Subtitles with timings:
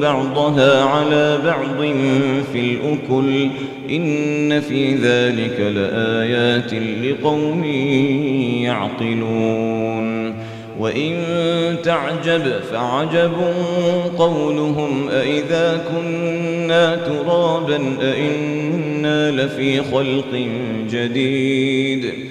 [0.00, 1.82] بعضها على بعض
[2.52, 3.50] في الأكل
[3.90, 7.64] إن في ذلك لآيات لقوم
[8.64, 10.34] يعقلون
[10.78, 11.16] وإن
[11.82, 13.32] تعجب فعجب
[14.18, 20.46] قولهم أئذا كنا ترابا أئنا لفي خلق
[20.90, 22.30] جديد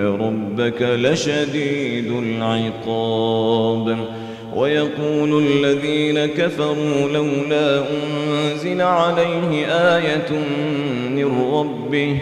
[0.00, 3.96] ربك لشديد العقاب
[4.56, 10.30] ويقول الذين كفروا لولا أنزل عليه آية
[11.10, 12.18] من ربه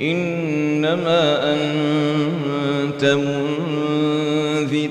[0.00, 4.90] إنما أنت منذر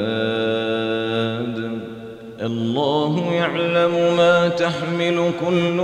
[2.43, 5.81] الله يعلم ما تحمل كل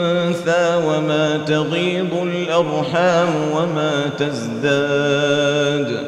[0.00, 6.04] أنثى وما تغيض الأرحام وما تزداد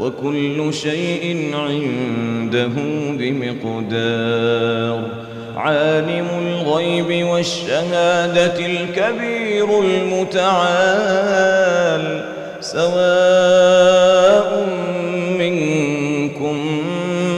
[0.00, 2.72] وكل شيء عنده
[3.18, 5.02] بمقدار
[5.56, 11.22] عالم الغيب والشهادة الكبير المتعال
[12.60, 14.02] سواء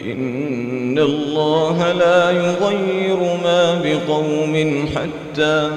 [0.00, 5.70] إن الله لا يغير ما بقوم حتى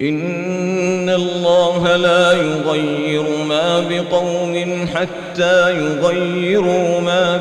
[0.00, 7.36] إن الله لا يغير ما بقوم حتى يغيروا ما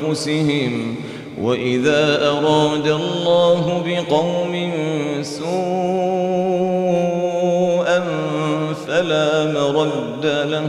[0.00, 0.96] بأنفسهم
[1.40, 4.72] وإذا أراد الله بقوم
[5.22, 5.60] سوءا
[8.86, 10.68] فلا مرد له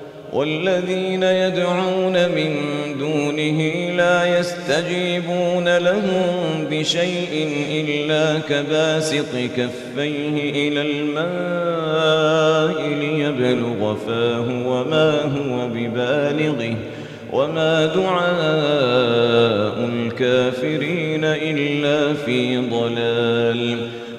[0.33, 2.55] والذين يدعون من
[2.99, 16.75] دونه لا يستجيبون لهم بشيء إلا كباسط كفيه إلى الماء ليبلغ فاه وما هو ببالغه
[17.33, 24.00] وما دعاء الكافرين إلا في ضلال.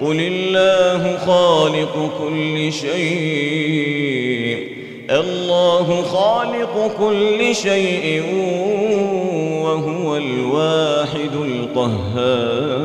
[0.00, 4.74] قل الله خالق كل شيء.
[5.10, 8.22] الله خالق كل شيء
[9.64, 12.84] وهو الواحد القهار.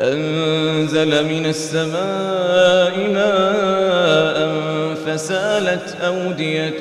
[0.00, 4.54] أنزل من السماء ماء
[4.94, 6.80] فسالت أودية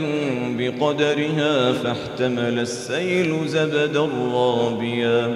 [0.57, 5.35] بقدرها فاحتمل السيل زبدا رابيا.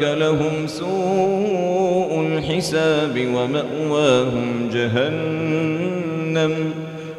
[0.00, 6.72] لهم سوء الحساب ومأواهم جهنم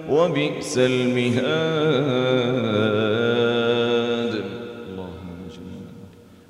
[0.09, 2.33] وبئس المهاد.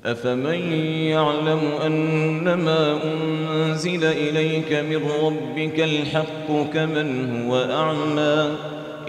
[0.04, 0.72] أفمن
[1.08, 8.56] يعلم أنما أنزل إليك من ربك الحق كمن هو أعمى؟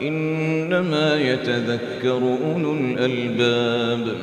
[0.02, 4.16] إنما يتذكر أولو الألباب.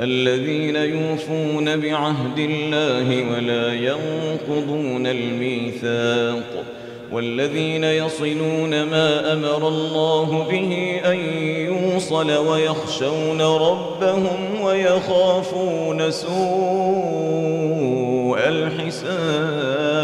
[0.00, 6.64] الذين يوفون بعهد الله ولا ينقضون الميثاق
[7.12, 16.38] والذين يصلون ما أمر الله به أن يوصل ويخشون ربهم ويخافون سوء
[18.38, 19.98] الحساب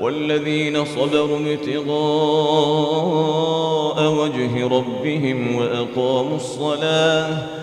[0.00, 1.92] والذين صبروا ابتغاء
[4.12, 7.62] وجه ربهم وأقاموا الصلاة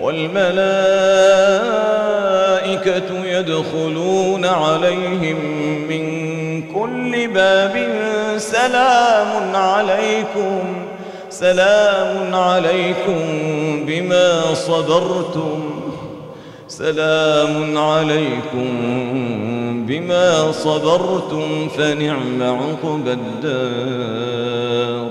[0.00, 1.34] والملائكة
[2.74, 5.38] والملائكة يدخلون عليهم
[5.88, 7.88] من كل باب
[8.38, 10.86] سلام عليكم
[11.30, 13.20] سلام عليكم
[13.86, 15.80] بما صبرتم
[16.68, 18.68] سلام عليكم
[19.88, 25.10] بما صبرتم فنعم عقب الدار.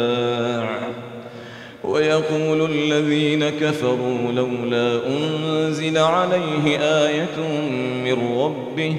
[2.01, 7.37] ويقول الذين كفروا لولا أنزل عليه آية
[8.03, 8.95] من ربه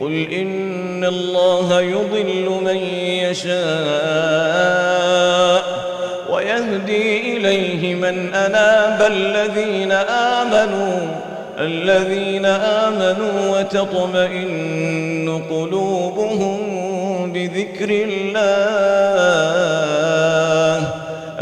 [0.00, 2.76] قل إن الله يضل من
[3.30, 3.56] يشاء
[6.32, 10.98] ويهدي إليه من أناب الذين آمنوا
[11.58, 16.58] الذين آمنوا وتطمئن قلوبهم
[17.32, 19.26] بذكر الله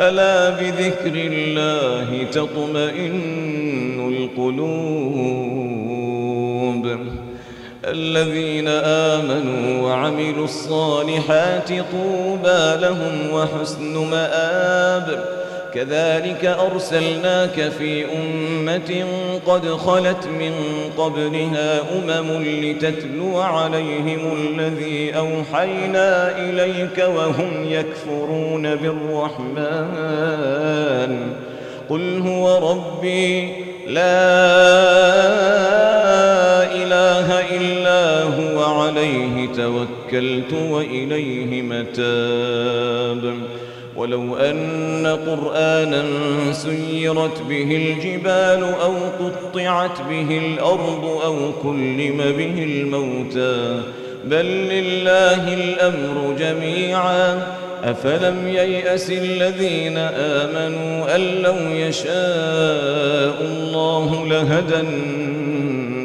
[0.08, 4.64] ألا بذكر الله تطمئن القلوب؟
[7.84, 15.43] الذين آمنوا وعملوا الصالحات طوبى لهم وحسن مآب.
[15.75, 19.04] كذلك أرسلناك في أمة
[19.47, 20.52] قد خلت من
[20.99, 29.95] قبلها أمم لتتلو عليهم الذي أوحينا إليك وهم يكفرون بالرحمن.
[31.88, 33.52] قل هو ربي
[33.87, 34.14] لا
[37.25, 43.35] إله إلا هو عليه توكلت وإليه متاب.
[43.97, 46.04] ولو أن قرآنا
[46.52, 53.81] سيرت به الجبال أو قطعت به الأرض أو كلم به الموتى.
[54.25, 57.43] بل لله الأمر جميعا.
[57.85, 64.81] أفلم ييأس الذين آمنوا أن لو يشاء الله لهدى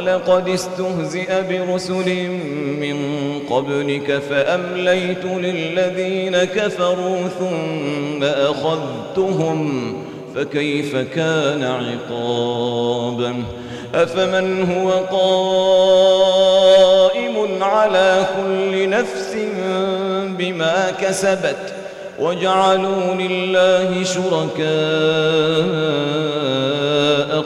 [0.00, 2.28] ولقد استهزئ برسل
[2.80, 2.96] من
[3.50, 9.92] قبلك فأمليت للذين كفروا ثم أخذتهم
[10.34, 13.34] فكيف كان عقابا؟
[13.94, 14.90] أفمن هو
[16.20, 19.36] قائم على كل نفس
[20.38, 21.74] بما كسبت
[22.20, 24.70] وجعلوا لله شركاء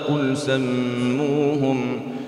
[0.09, 2.04] قل سموهم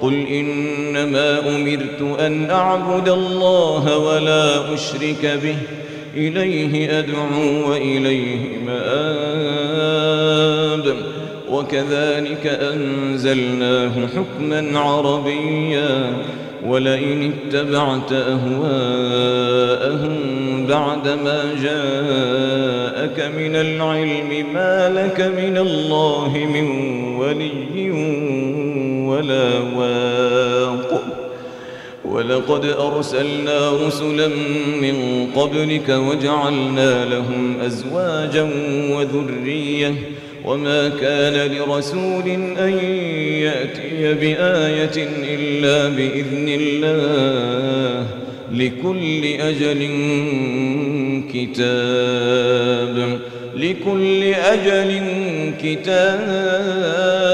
[0.00, 5.56] قل إنما أمرت أن أعبد الله ولا أشرك به.
[6.16, 9.64] إليه أدعو وإليه مآب.
[11.50, 16.12] وكذلك أنزلناه حكما عربيا.
[16.66, 18.74] ولئن اتبعت أهواءهم
[20.66, 26.68] بعدما جاءك من العلم ما لك من الله من
[27.14, 27.90] ولي
[29.14, 31.04] ولا واق.
[32.04, 34.28] ولقد أرسلنا رسلا
[34.80, 38.50] من قبلك وجعلنا لهم أزواجا
[38.90, 39.94] وذرية.
[40.44, 42.22] وما كان لرسول
[42.58, 42.78] أن
[43.42, 48.06] يأتي بآية إلا بإذن الله.
[48.52, 49.88] لكل أجل
[51.34, 53.18] كتاب.
[53.56, 55.00] لكل أجل
[55.62, 57.33] كتاب.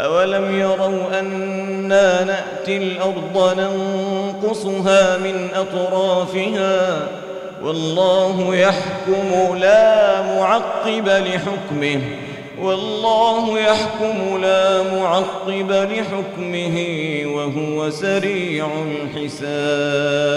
[0.00, 7.08] أولم يروا أنا نأتي الأرض ننقصها من أطرافها
[7.62, 12.00] والله يحكم لا معقب لحكمه
[12.60, 16.76] والله يحكم لا معقب لحكمه
[17.26, 18.66] وهو سريع
[19.14, 20.36] الحساب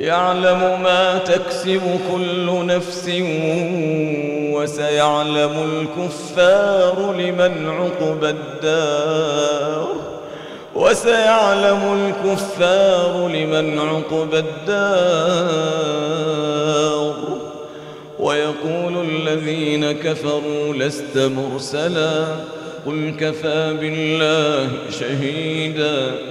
[0.00, 1.80] يعلم ما تكسب
[2.12, 3.10] كل نفس
[4.52, 9.88] وسيعلم الكفار لمن عقب الدار
[10.74, 14.80] وسيعلم الكفار لمن عقب الدار
[18.18, 22.24] ويقول الذين كفروا لست مرسلا
[22.86, 24.68] قل كفى بالله
[25.00, 26.30] شهيداً